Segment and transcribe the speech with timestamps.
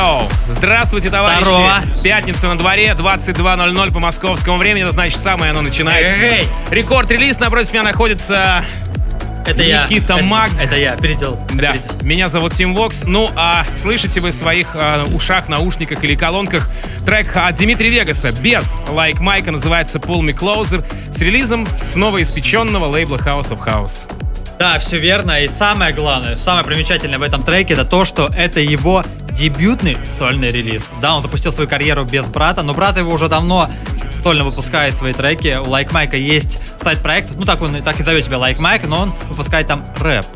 [0.00, 0.28] Йоу!
[0.48, 1.42] Здравствуйте, товарищи!
[1.42, 1.74] Здорово!
[2.02, 6.22] Пятница на дворе, 22.00 по московскому времени, это значит самое оно начинается.
[6.22, 6.48] Эй!
[6.70, 8.64] Рекорд-релиз, напротив меня находится
[9.46, 9.84] Это я.
[9.84, 10.50] Никита Это- Маг.
[10.58, 11.38] Это я, передел.
[11.52, 11.82] Да, Передел.
[12.02, 13.04] меня зовут Тим Вокс.
[13.06, 16.70] Ну, а слышите вы в своих э, ушах, наушниках или колонках
[17.04, 22.86] трек от Дмитрия Вегаса без Лайк Майка называется Pull Me Closer с релизом с новоиспеченного
[22.86, 24.06] лейбла House of House.
[24.60, 25.42] Да, все верно.
[25.42, 30.52] И самое главное, самое примечательное в этом треке, это то, что это его дебютный сольный
[30.52, 30.90] релиз.
[31.00, 33.70] Да, он запустил свою карьеру без брата, но брат его уже давно
[34.22, 35.56] сольно выпускает свои треки.
[35.58, 39.00] У Like Mike есть сайт-проект, ну так он так и зовет себя Like Mike, но
[39.00, 40.26] он выпускает там рэп.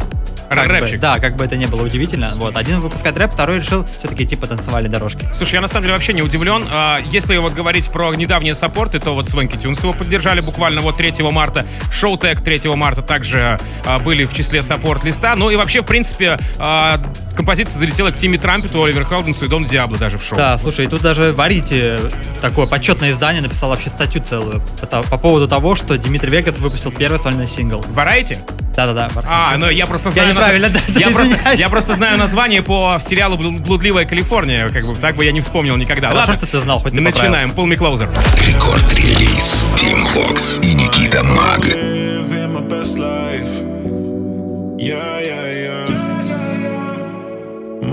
[0.63, 1.01] Как бы, Рэпчик.
[1.01, 2.31] да, как бы это не было удивительно.
[2.37, 5.27] Вот, один выпускает рэп, второй решил все-таки типа танцевали дорожки.
[5.35, 6.67] Слушай, я на самом деле вообще не удивлен.
[6.71, 10.97] А, Если вот говорить про недавние саппорты, то вот Свенки Тюнс его поддержали буквально вот
[10.97, 11.65] 3 марта.
[11.93, 15.35] Шоу Тег 3 марта также а, были в числе саппорт-листа.
[15.37, 17.01] Ну и вообще, в принципе, а,
[17.35, 20.37] композиция залетела к Тимми Трампету, Оливер Хелденсу и Дон Диабло даже в шоу.
[20.39, 21.99] Да, слушай, и тут даже Variety,
[22.41, 26.91] такое почетное издание, написал вообще статью целую по, по поводу того, что Дмитрий Вегас выпустил
[26.93, 27.81] первый сольный сингл.
[27.95, 28.39] Variety?
[28.75, 29.09] Да-да-да.
[29.25, 30.29] А, ну я просто знаю...
[30.29, 34.69] Я неправильно, наз- да, я, просто, я просто знаю название по сериалу «Блу- «Блудливая Калифорния».
[34.69, 36.09] Как бы, так бы я не вспомнил никогда.
[36.09, 37.51] Хорошо, Ладно, что ты знал, хоть ты начинаем.
[37.51, 38.09] Pull me closer.
[38.47, 41.65] Рекорд-релиз Тим Вокс и Никита Маг.
[44.77, 45.64] Yeah, yeah, yeah.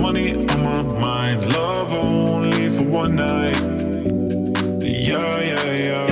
[0.01, 3.53] Money on my mind, love only for one night.
[4.79, 6.07] The yeah, yeah, yeah.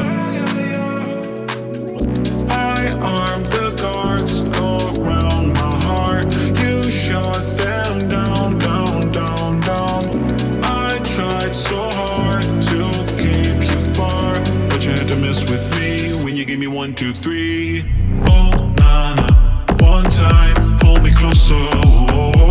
[2.50, 6.28] I armed the guards around my heart.
[6.62, 10.04] You shot them down, down, down, down.
[10.64, 14.36] I tried so hard to keep you far,
[14.70, 17.84] but you had to mess with me when you gave me one, two, three.
[18.22, 19.28] Oh, na na.
[19.80, 21.56] One time, pull me closer.
[21.56, 22.49] Oh,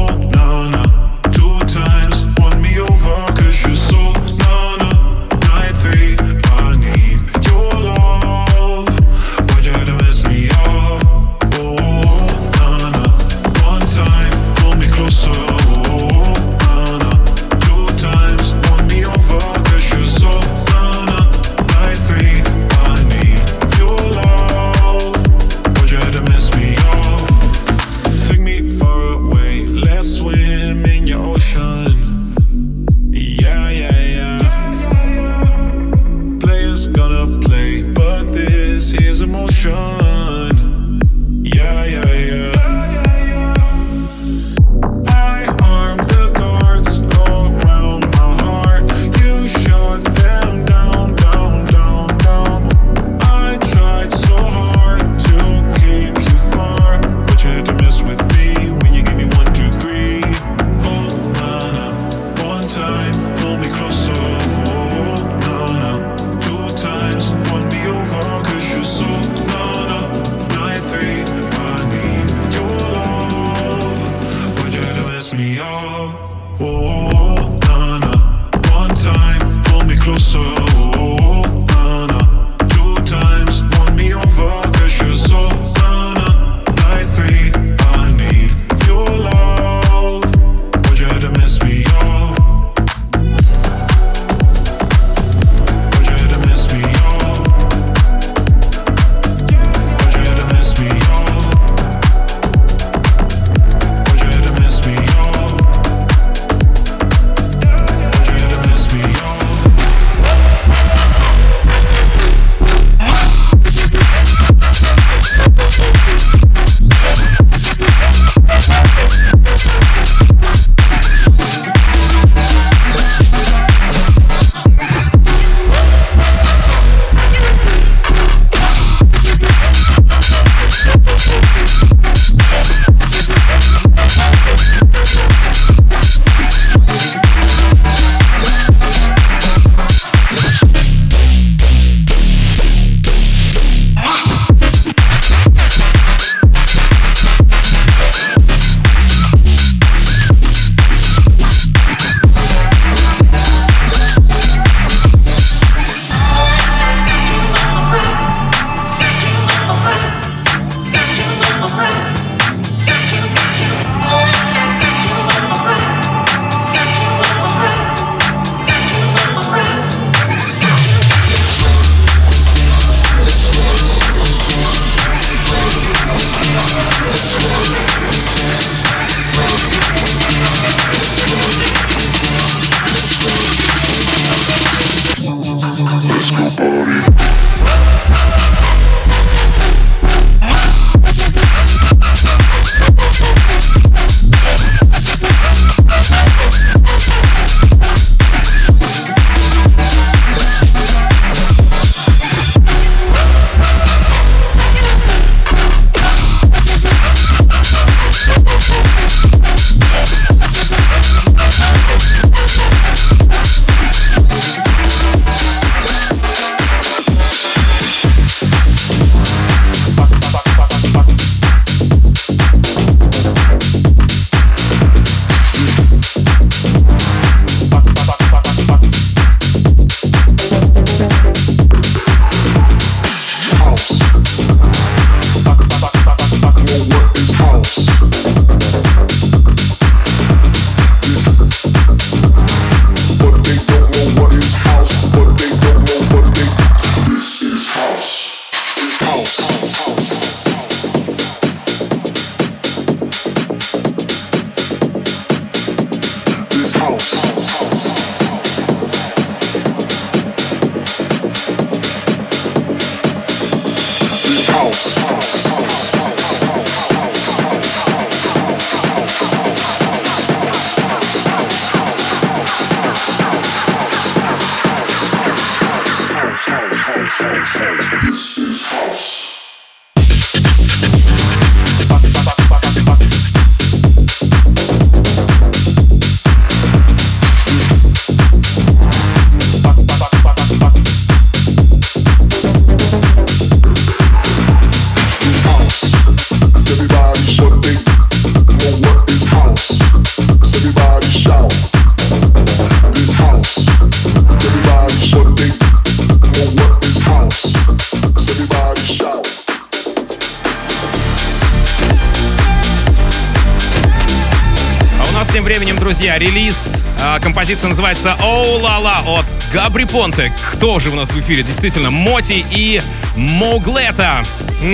[317.49, 319.25] композиция называется «Оу ла ла» от
[319.55, 320.31] Габри Понте.
[320.53, 321.43] Кто же у нас в эфире?
[321.43, 322.79] Действительно, Моти и
[323.17, 324.23] Моглета.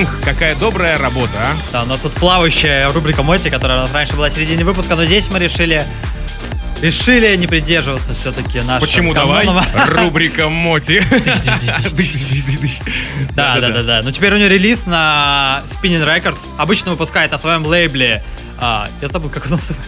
[0.02, 1.54] Ух, какая добрая работа, а.
[1.72, 4.96] Да, у нас тут плавающая рубрика Моти, которая у нас раньше была в середине выпуска,
[4.96, 5.84] но здесь мы решили
[6.82, 9.46] решили не придерживаться все-таки нашего Почему давай?
[9.46, 9.64] канона.
[9.86, 11.00] Рубрика Моти.
[13.36, 14.00] Да, да, да, да.
[14.02, 16.38] Но теперь у нее релиз на Spinning Records.
[16.58, 18.20] Обычно выпускает на своем лейбле.
[18.58, 19.84] а, я забыл, как он называется.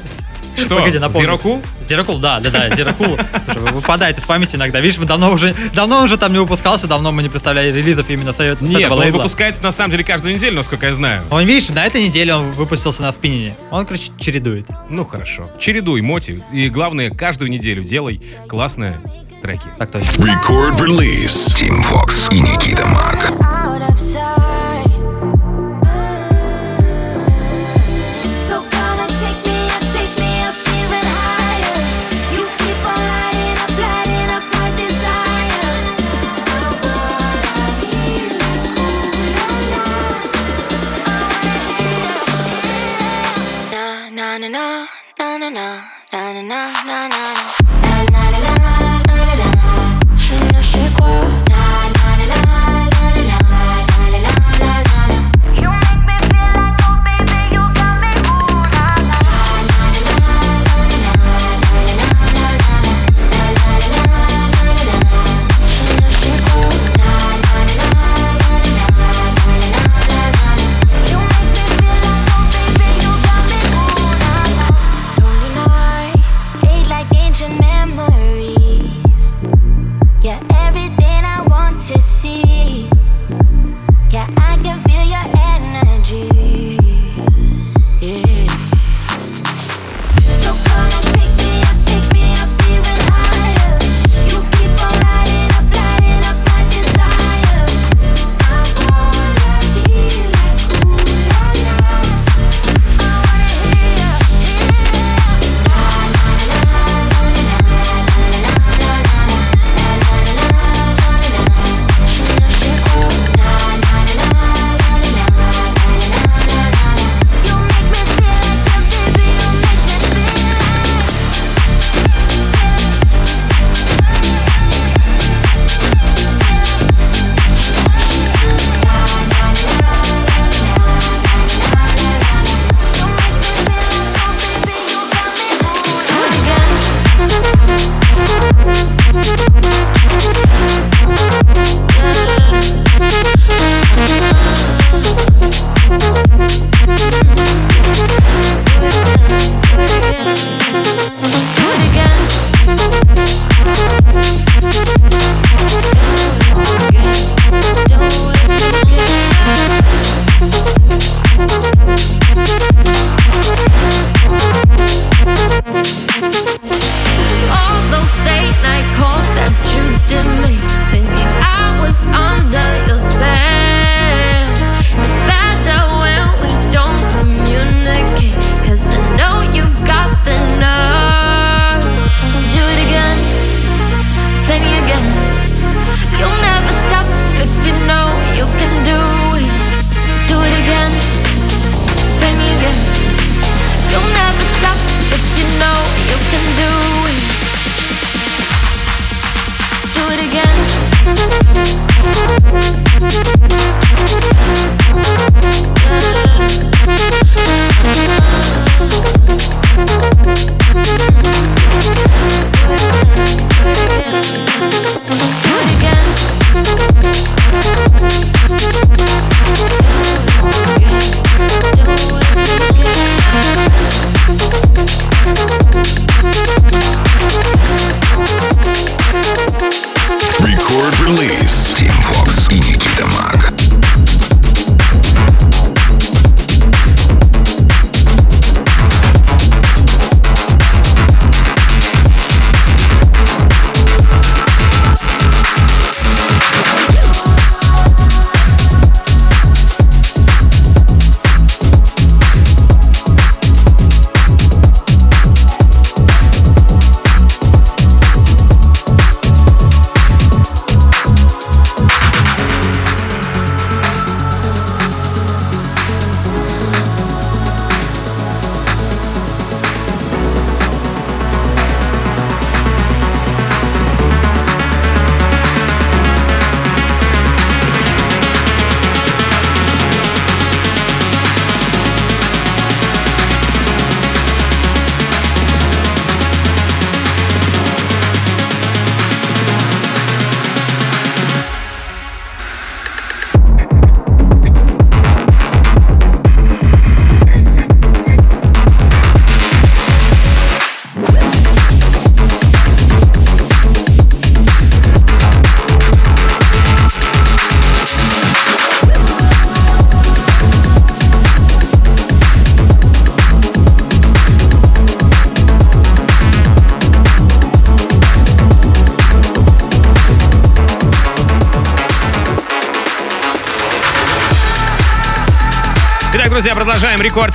[0.56, 1.26] Что, Погоди, напомню.
[1.26, 1.62] Зирокул?
[1.88, 3.19] Зирокул, да, да, да, Зирокул.
[3.44, 4.81] Слушай, вы- выпадает из памяти иногда.
[4.81, 8.32] Видишь, мы давно уже, давно уже там не выпускался, давно мы не представляли релизов именно
[8.32, 9.19] с, с Нет, он лейбла.
[9.19, 11.23] выпускается на самом деле каждую неделю, насколько я знаю.
[11.31, 13.56] Он, видишь, на этой неделе он выпустился на спиннине.
[13.70, 14.67] Он, короче, чередует.
[14.91, 15.50] Ну хорошо.
[15.61, 16.43] Чередуй, Моти.
[16.53, 19.00] И главное, каждую неделю делай классные
[19.43, 19.69] треки.
[19.79, 20.23] Так точно.
[20.23, 21.55] Record release.
[21.56, 23.32] Team Fox и Никита Мак.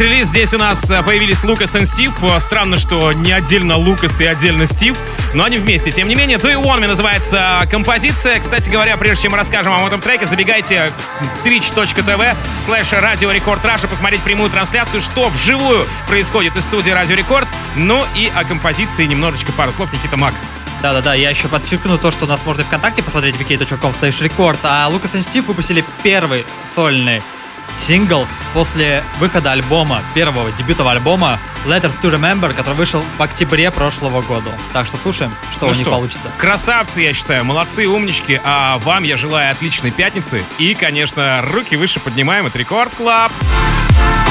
[0.02, 0.28] Рекорд-релиз.
[0.28, 2.12] Здесь у нас э, появились Лукас и Стив.
[2.24, 4.98] Э, Странно, что не отдельно Лукас и отдельно Стив,
[5.34, 5.92] но они вместе.
[5.92, 8.40] Тем не менее, Do You Want Me называется композиция.
[8.40, 10.92] Кстати говоря, прежде чем расскажем вам об этом треке, забегайте
[11.44, 17.16] в twitch.tv slash radio record Russia посмотреть прямую трансляцию, что вживую происходит из студии Радио
[17.16, 17.48] Рекорд.
[17.76, 20.34] Ну и о композиции немножечко пару слов Никита Маг.
[20.82, 25.14] Да-да-да, я еще подчеркну то, что нас можно ВКонтакте посмотреть, vk.com slash record, а Лукас
[25.14, 26.44] и Стив выпустили первый
[26.74, 27.22] сольный
[27.78, 34.22] сингл после выхода альбома, первого дебютного альбома Letters to Remember, который вышел в октябре прошлого
[34.22, 34.52] года.
[34.74, 36.32] Так что слушаем, что Ну у них что, получится.
[36.38, 38.40] Красавцы, я считаю, молодцы, умнички.
[38.44, 40.44] А вам я желаю отличной пятницы.
[40.58, 42.46] И, конечно, руки выше поднимаем.
[42.48, 43.32] Это Record Club.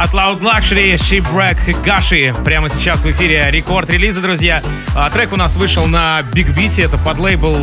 [0.00, 2.34] от Loud Luxury, Shipwreck Гаши.
[2.42, 4.62] Прямо сейчас в эфире рекорд релиза, друзья.
[4.94, 7.54] А, трек у нас вышел на Big Beat, это под лейбл,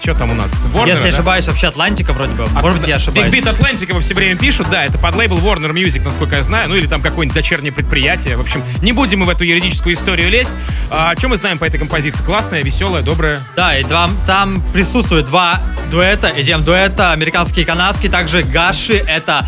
[0.00, 0.52] что там у нас?
[0.74, 1.08] Warner, Если да?
[1.10, 2.48] ошибаюсь, вообще Атлантика вроде бы.
[2.48, 3.32] Может быть, я ошибаюсь.
[3.32, 6.42] Big Beat Атлантика вы все время пишут, да, это под лейбл Warner Music, насколько я
[6.42, 8.36] знаю, ну или там какое-нибудь дочернее предприятие.
[8.36, 10.52] В общем, не будем мы в эту юридическую историю лезть.
[10.90, 12.24] А, что мы знаем по этой композиции?
[12.24, 13.38] Классная, веселая, добрая.
[13.54, 15.62] Да, и два- там присутствуют два
[15.92, 19.46] дуэта, идем дуэта, американский и канадский, также Гаши, это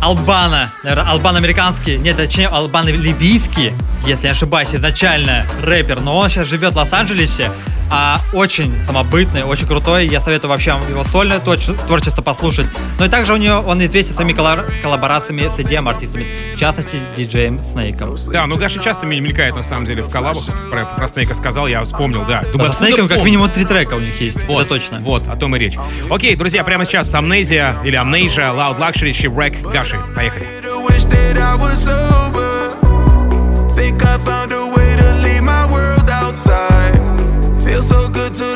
[0.00, 3.72] Албана, наверное, албано-американский, нет, точнее, албано-ливийский,
[4.06, 7.50] если не ошибаюсь, изначально рэпер, но он сейчас живет в Лос-Анджелесе,
[7.90, 12.66] а очень самобытный, очень крутой, я советую вообще вам его сольное творче- творчество послушать.
[12.98, 17.62] Ну и также у него, он известен своими коллар- коллаборациями с EDM-артистами, в частности, диджеем
[17.62, 18.16] Снейком.
[18.32, 20.44] Да, ну Гаша часто ме- мелькает на самом деле в коллабах.
[20.70, 22.42] Про, про Снейка сказал, я вспомнил, да.
[22.52, 25.00] Думаю, откуда Снейком как минимум три трека у них есть, Вот, это точно.
[25.00, 25.76] Вот, о том и речь.
[26.10, 29.96] Окей, друзья, прямо сейчас Amnesia или Amnesia, Loud Luxury, Shipwreck, Гаши.
[30.14, 30.46] Поехали.
[33.76, 35.63] Think I found a way to leave my.
[37.74, 38.53] Feel so good to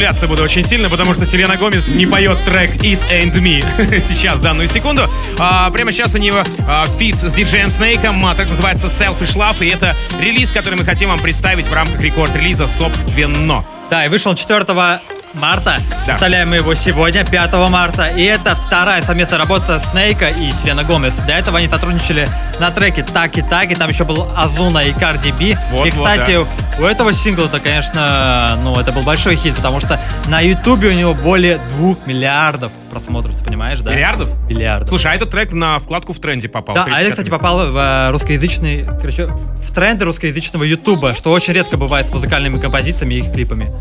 [0.00, 4.40] удивляться буду очень сильно, потому что Селена Гомес не поет трек It Ain't Me сейчас,
[4.40, 5.06] данную секунду.
[5.38, 9.62] А, прямо сейчас у нее а, feat с диджеем Снейком, а, так называется Selfish Love,
[9.62, 13.62] и это релиз, который мы хотим вам представить в рамках рекорд-релиза собственно.
[13.90, 15.76] Да, и вышел 4 марта.
[15.90, 16.04] Да.
[16.04, 18.06] Представляем мы его сегодня, 5 марта.
[18.08, 21.14] И это вторая совместная работа Снейка и Селена Гомес.
[21.26, 25.32] До этого они сотрудничали на треке Taki Taki, и там еще был Ozuna и Cardi
[25.32, 25.56] B.
[25.70, 26.38] Вот, и, вот, кстати,
[26.78, 31.14] у этого сингла-то, конечно, ну, это был большой хит, потому что на Ютубе у него
[31.14, 33.92] более двух миллиардов просмотров, ты понимаешь, да?
[33.92, 34.30] Миллиардов?
[34.48, 34.88] Миллиардов.
[34.88, 36.74] Слушай, а этот трек на вкладку в тренде попал.
[36.74, 41.30] Да, а это, кстати, 35 попал в э, русскоязычный, короче, в тренды русскоязычного Ютуба, что
[41.30, 43.72] очень редко бывает с музыкальными композициями и их клипами.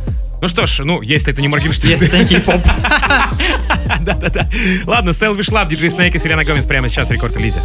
[0.41, 1.91] Ну что ж, ну, если это не Моргенштерн.
[1.91, 2.61] Если это не кей-поп.
[4.01, 4.49] Да-да-да.
[4.85, 7.61] Ладно, Selfish Love, диджей Снейк и Селена Гомес прямо сейчас в рекорд-релизе.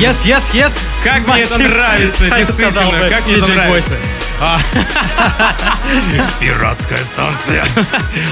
[0.00, 0.72] Yes, yes, yes.
[1.04, 3.98] Как мне это Максим, нравится, действительно, бы, как мне это нравится.
[4.40, 4.58] А.
[6.40, 7.66] Пиратская станция.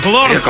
[0.06, 0.42] Лорд,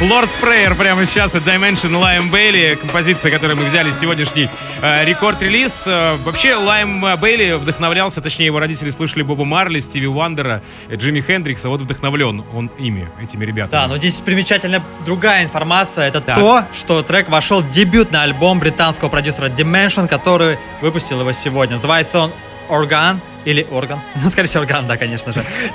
[0.00, 4.48] Лорд Спрейер прямо сейчас от Dimension Lime Bailey, композиция, которую мы взяли сегодняшний
[4.80, 5.84] э, рекорд-релиз.
[5.86, 11.20] Э, вообще, Лайм Бейли вдохновлялся, точнее, его родители слушали Боба Марли, Стиви Уандера, э, Джимми
[11.20, 11.68] Хендрикса.
[11.68, 13.72] Вот вдохновлен он ими, этими ребятами.
[13.72, 16.08] Да, но здесь примечательна другая информация.
[16.08, 16.36] Это Так.
[16.38, 21.74] то, что трек вошел в дебютный альбом британского продюсера Dimension, который выпустил его сегодня.
[21.76, 22.32] Называется он
[22.70, 24.00] Орган или Орган.
[24.24, 25.44] Ну, скорее всего, Орган, да, конечно же.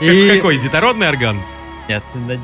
[0.00, 1.40] И- Как- Какой, детородный орган?
[1.88, 2.34] Нет, да,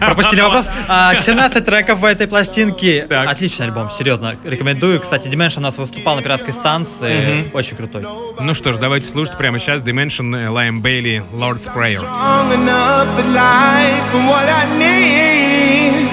[0.00, 0.68] пропустили вопрос.
[0.88, 3.02] А, 17 треков в этой пластинке.
[3.02, 4.36] Отличный альбом, серьезно.
[4.44, 5.00] Рекомендую.
[5.00, 7.50] Кстати, Dimension у нас выступал на пиратской станции.
[7.52, 8.06] Очень крутой.
[8.40, 12.00] Ну что ж, давайте слушать прямо сейчас Dimension, э, Lime Bailey, Lord Sprayer.
[12.00, 16.08] Long enough at life and what I need.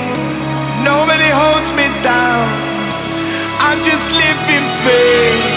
[0.84, 2.48] Nobody holds me down.
[3.60, 5.57] I'm just living free.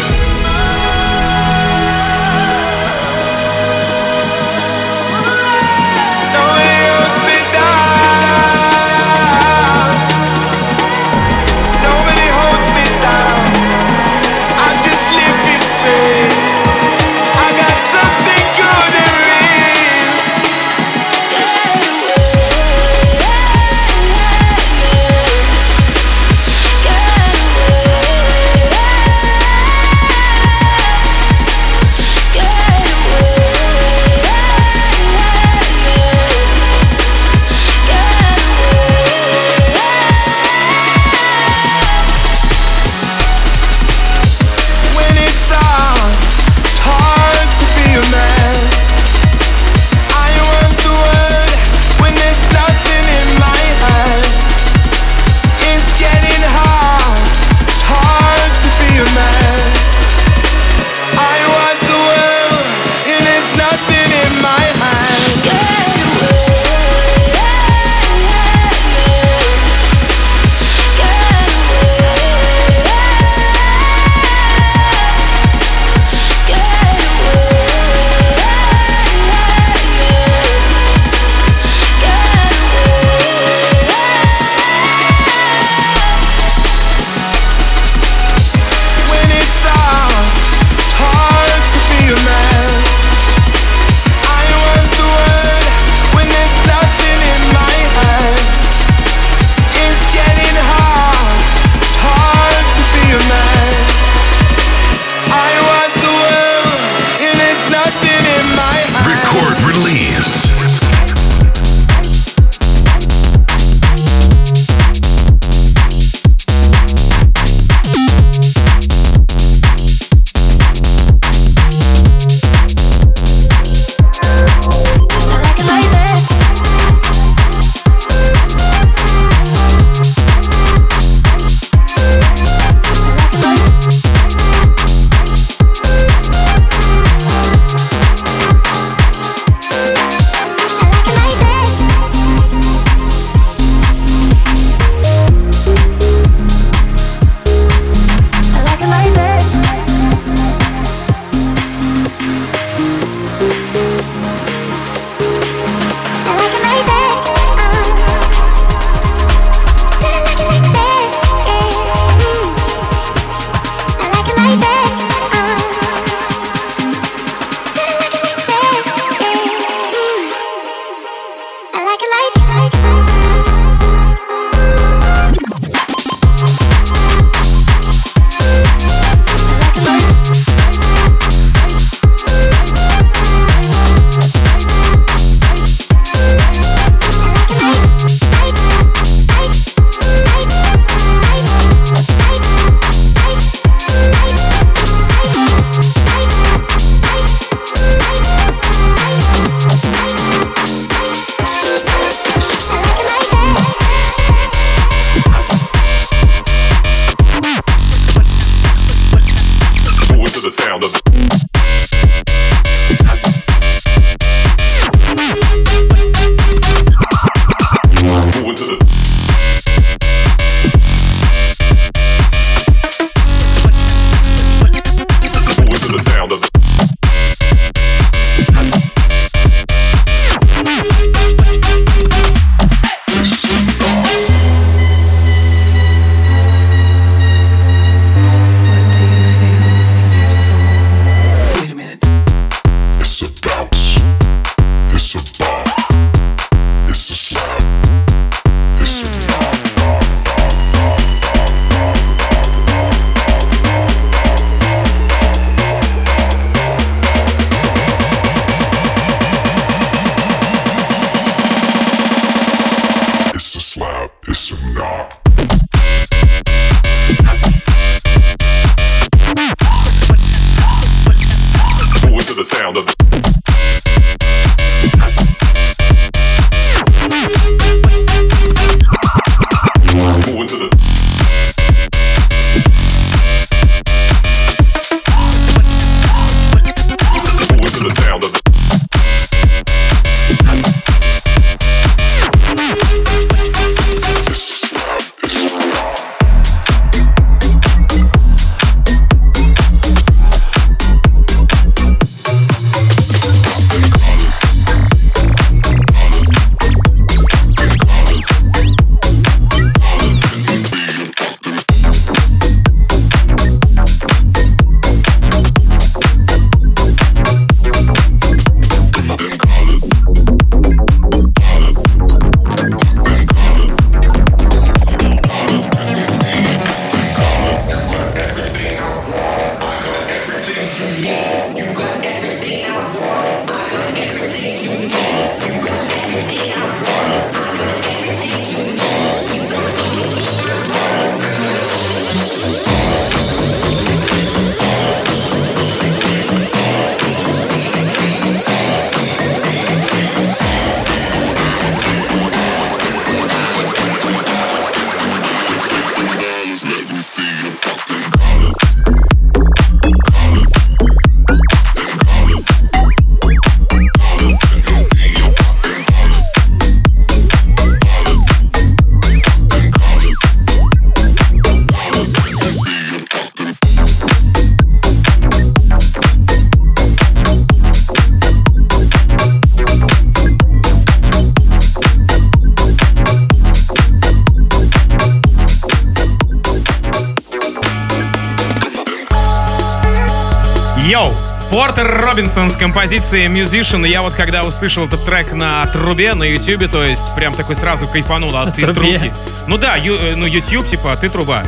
[391.51, 393.87] Портер Робинсон с композицией Musician.
[393.87, 397.89] Я вот когда услышал этот трек на трубе на ютубе, то есть прям такой сразу
[397.89, 398.73] кайфанул от трубе?
[398.73, 399.13] трубки.
[399.49, 401.43] Ну да, ю- э, ну YouTube, типа, ты труба.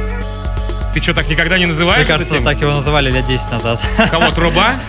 [0.93, 3.80] Ты что, так никогда не называешь Мне кажется, так его называли лет 10 назад.
[4.11, 4.74] Кого, труба?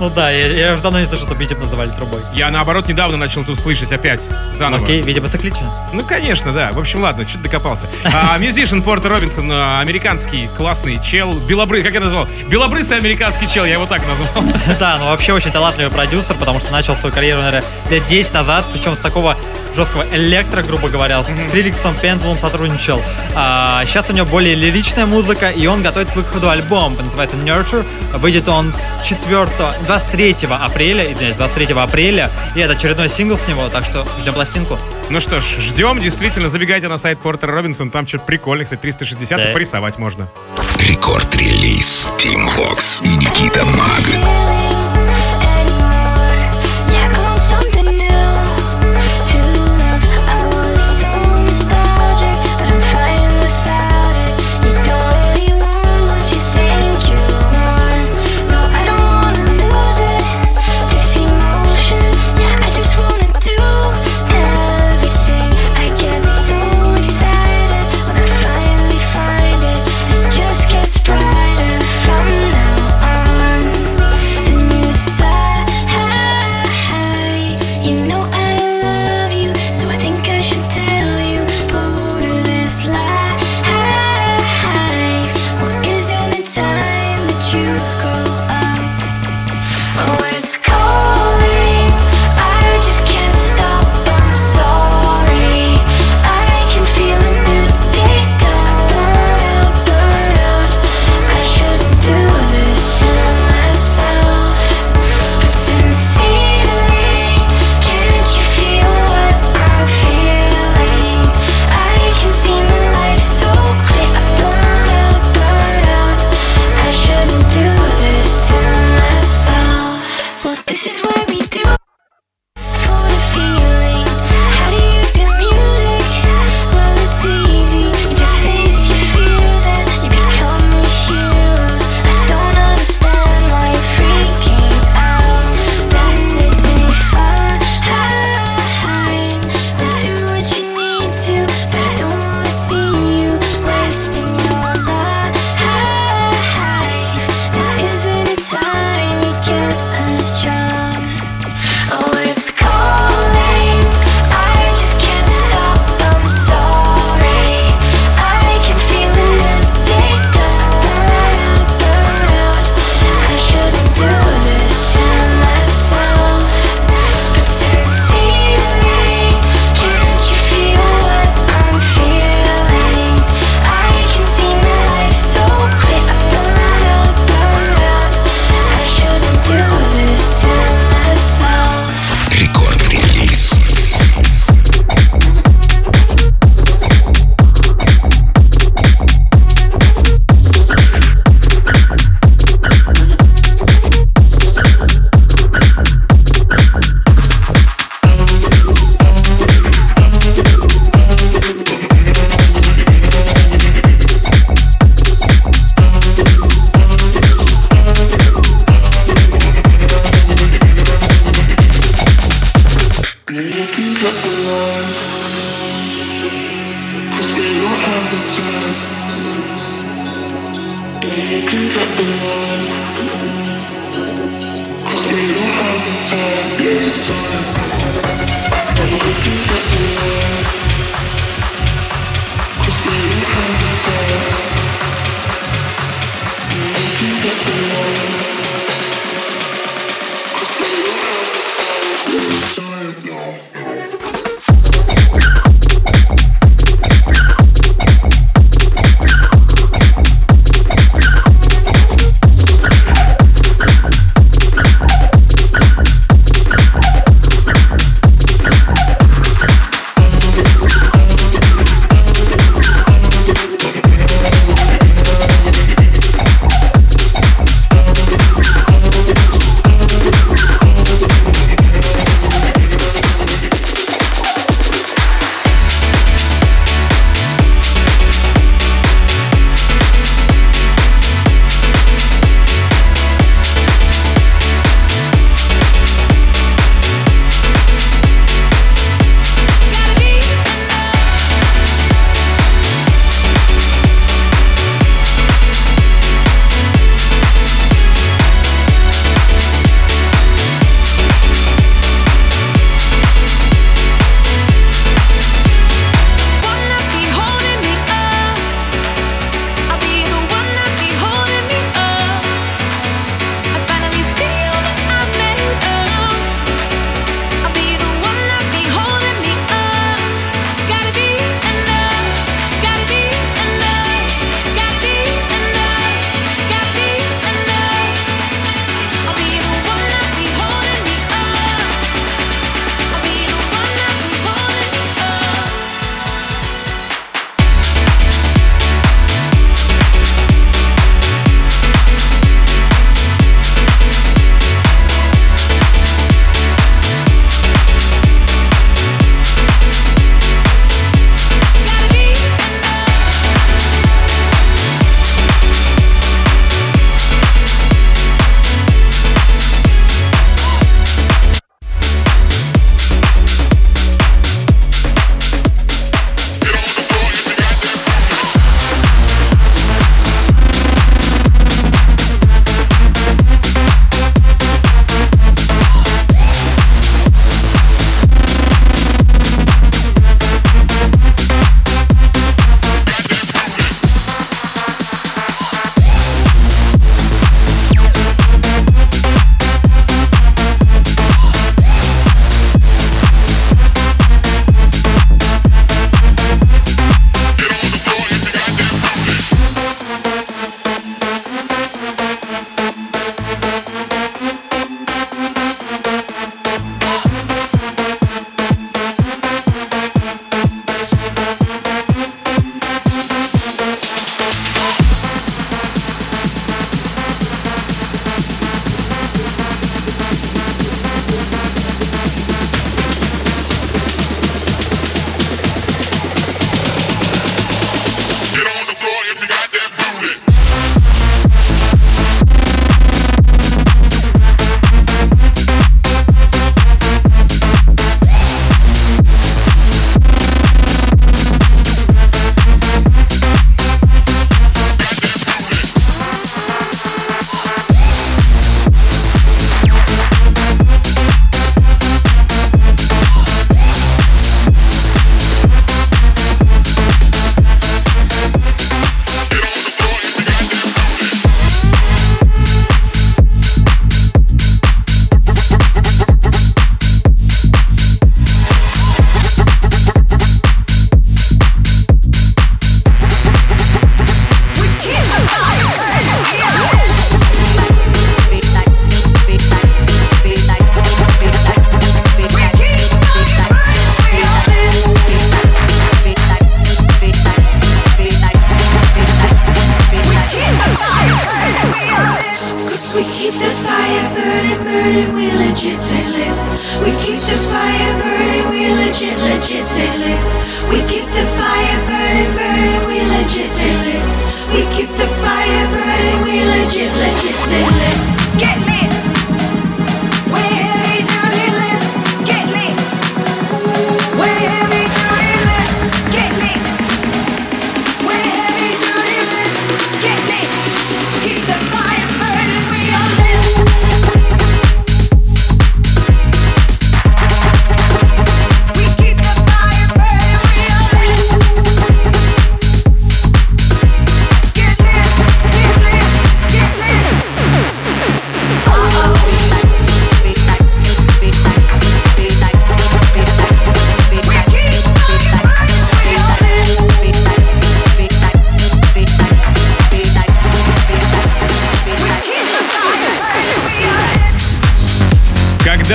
[0.00, 2.20] Ну да, я, я уже давно не слышал, чтобы YouTube называли трубой.
[2.32, 4.22] Я, наоборот, недавно начал это услышать опять,
[4.54, 4.84] заново.
[4.84, 5.68] Окей, видимо, циклично.
[5.92, 6.70] Ну, конечно, да.
[6.70, 7.88] В общем, ладно, что-то докопался.
[8.04, 11.34] А, Musician Портер Робинсон, а, американский классный чел.
[11.34, 12.28] Белобры, как я назвал?
[12.48, 14.44] Белобрысый американский чел, я его так назвал.
[14.78, 18.66] Да, ну вообще очень талантливый продюсер, потому что начал свою карьеру, наверное, лет 10 назад,
[18.72, 19.36] причем с такого
[19.78, 23.00] жесткого электро, грубо говоря, с Криликсом Пендлом сотрудничал.
[23.34, 27.84] А, сейчас у него более лиричная музыка, и он готовит к выходу альбом, называется Nurture.
[28.14, 28.74] Выйдет он
[29.04, 29.46] 4,
[29.86, 34.78] 23 апреля, извиняюсь, 23 апреля, и это очередной сингл с него, так что ждем пластинку.
[35.10, 36.00] Ну что ж, ждем.
[36.00, 37.90] Действительно, забегайте на сайт Портер Робинсон.
[37.90, 39.52] Там что-то прикольное, кстати, 360 Да.
[39.52, 40.28] порисовать можно.
[40.88, 44.57] Рекорд-релиз Тим Фокс и Никита Маг.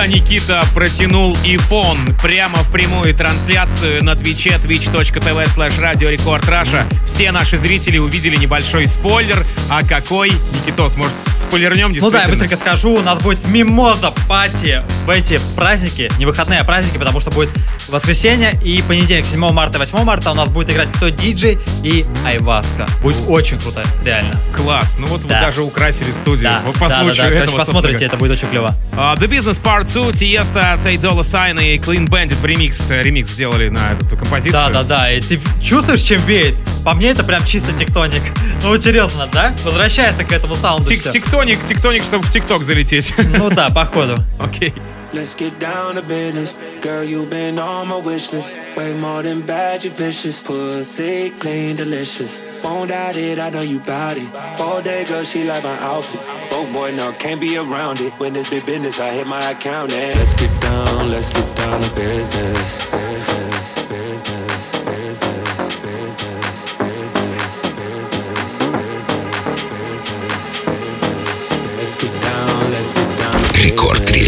[0.07, 7.31] Никита протянул iPhone прямо в прямую трансляцию на твиче twitch.tv slash Radio Record Russia, все
[7.31, 9.45] наши зрители увидели небольшой спойлер.
[9.69, 10.31] А какой?
[10.31, 15.39] Никитос, может, спойлернем Ну да, я быстренько скажу, у нас будет мимоза пати в эти
[15.55, 17.49] праздники, не выходные, а праздники, потому что будет
[17.89, 22.87] воскресенье и понедельник, 7 марта, 8 марта у нас будет играть кто диджей и Айваска.
[23.01, 24.39] Будет очень круто, реально.
[24.55, 24.95] Класс.
[24.97, 25.39] Ну вот Да.
[25.39, 26.49] вы даже украсили студию.
[26.49, 27.23] Да, Вот по да, да, случаю да.
[27.23, 28.75] Короче, этого, посмотрите, собственно это будет очень клево.
[28.95, 33.29] А, The Business Part 2, Тиеста, Tate Dolla Sign и Clean Bandit в ремикс, ремикс
[33.29, 34.53] сделали на эту композицию.
[34.53, 35.11] Да, да, да.
[35.11, 36.55] И ты чувствуешь, чем веет?
[36.85, 38.21] По мне это прям чисто тектоник.
[38.63, 39.53] Ну серьезно, да?
[39.63, 41.11] Возвращается к этому саунду Тик- всё.
[41.11, 43.13] Тиктоник, тиктоник, чтобы в ТикТок залететь.
[43.17, 44.23] Ну да, походу.
[44.39, 44.73] Окей.
[45.13, 46.53] Let's get down to business.
[46.81, 48.49] Girl, you've been on my wish list.
[48.75, 50.41] Way more than bad, you vicious.
[50.41, 52.41] Pussy clean, delicious.
[52.63, 54.27] Won't doubt it, I know you bout it.
[54.59, 56.19] All day, girl, she like my outfit.
[56.51, 58.11] Oh boy, no, can't be around it.
[58.13, 61.81] When it's big business, I hit my account and let's get down, let's get down
[61.81, 61.93] to.
[61.93, 64.52] Business, business, business,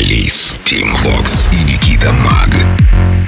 [0.05, 3.24] Рекорд-релиз Тим Вокс и Никита Маг.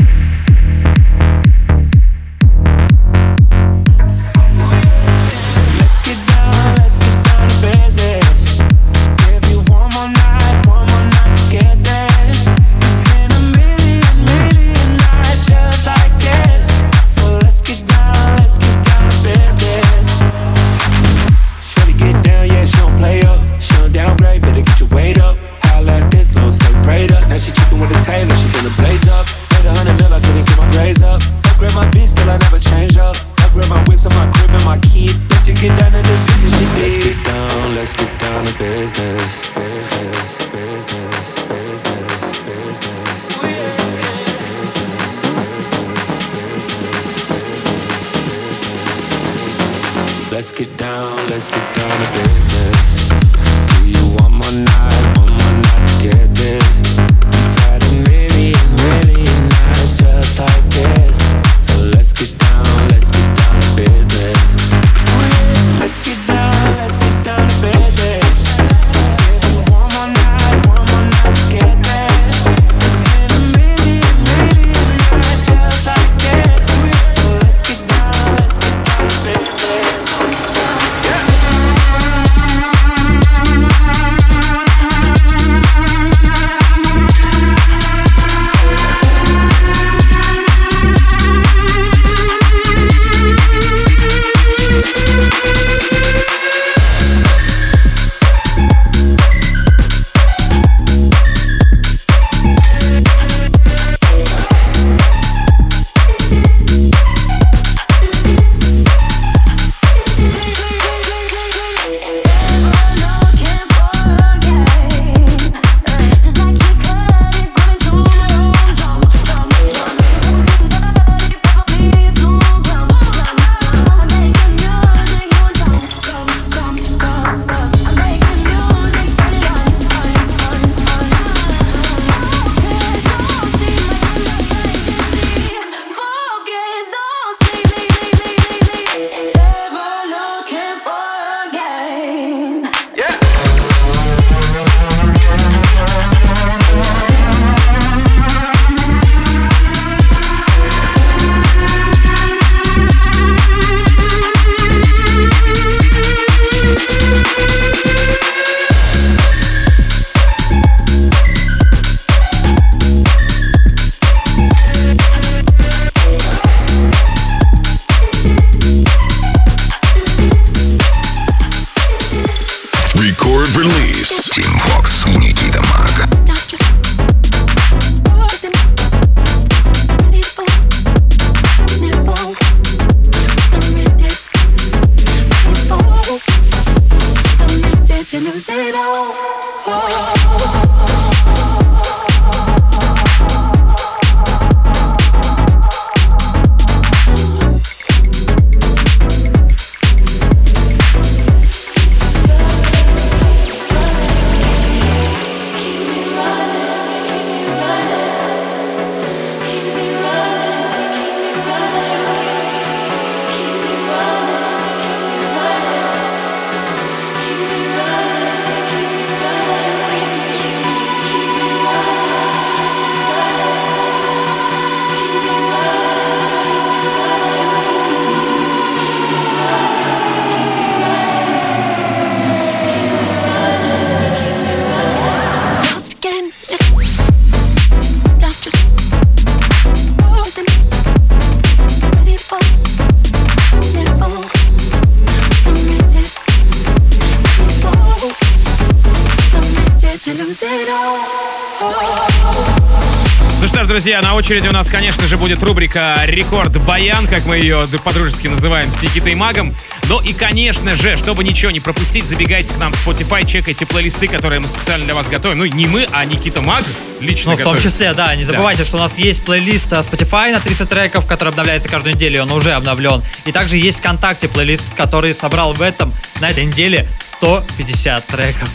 [254.28, 258.82] Очереди у нас, конечно же, будет рубрика «Рекорд Баян», как мы ее по-дружески называем, с
[258.82, 259.56] Никитой Магом.
[259.88, 264.10] Ну и, конечно же, чтобы ничего не пропустить, забегайте к нам в Spotify, чекайте плейлисты,
[264.10, 265.38] которые мы специально для вас готовим.
[265.38, 266.66] Ну, не мы, а Никита Маг
[267.00, 267.72] лично Ну, в том готовит.
[267.72, 271.30] числе, да, не забывайте, что у нас есть плейлист э, Spotify на 30 треков, который
[271.30, 273.02] обновляется каждую неделю, он уже обновлен.
[273.24, 276.86] И также есть ВКонтакте плейлист, который собрал в этом, на этой неделе
[277.18, 278.50] 150 треков.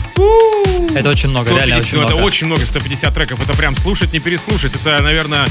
[0.95, 2.13] Это очень много, реально 150, очень ну, много.
[2.15, 3.41] Это очень много, 150 треков.
[3.41, 4.73] Это прям слушать, не переслушать.
[4.75, 5.47] Это, наверное,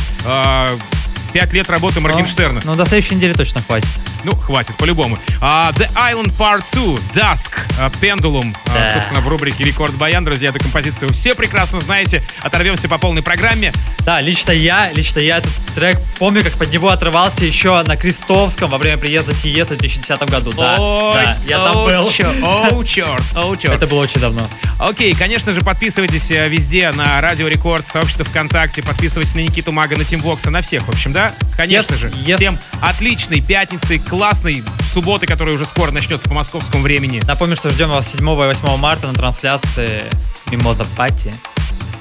[1.32, 2.60] 5 лет работы Моргенштерна.
[2.64, 3.88] Ну, до следующей недели точно хватит.
[4.24, 5.18] Ну, хватит, по-любому.
[5.40, 8.92] А, The Island Part 2, Dusk, а, Pendulum, а, Да.
[8.94, 12.22] собственно, в рубрике Рекорд Баян, друзья, эту композицию все прекрасно знаете.
[12.40, 13.72] Оторвемся по полной программе.
[14.00, 18.70] Да, лично я, лично я этот трек помню, как под него отрывался еще на Крестовском
[18.70, 20.52] во время приезда ТИЕС в 2010 году.
[20.52, 22.10] Да, Ой, да, я там о, был.
[22.10, 23.74] чё- О, черт, о, черт.
[23.74, 24.42] Это было очень давно.
[24.78, 29.96] Окей, конечно же, подписывайтесь э, везде на Радио Рекорд, сообщество ВКонтакте, подписывайтесь на Никиту Мага,
[29.96, 31.32] на Тимвокса, на всех, в общем, да?
[31.57, 32.09] Конечно Yes, же.
[32.26, 32.36] yes.
[32.36, 37.20] Всем отличной пятницы, классной субботы, которая уже скоро начнется по московскому времени.
[37.26, 40.03] Напомню, что ждем вас 7 и 8 марта на трансляции
[40.50, 41.34] Мимоза Party.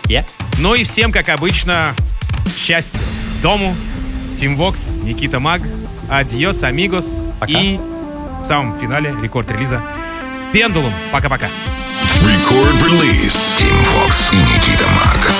[0.04, 0.26] Yeah.
[0.58, 1.95] Ну и всем, как обычно,
[2.58, 2.99] счастья
[3.41, 3.76] дому,
[4.38, 5.62] Тимвокс, Никита Маг,
[6.10, 7.52] adiós, amigos Пока.
[7.52, 9.82] и в самом финале рекорд релиза
[10.52, 10.93] Пендулум.
[11.12, 11.47] Пока-пока.
[12.22, 13.58] Record release.
[13.58, 15.32] Team Fox и Никита Маг.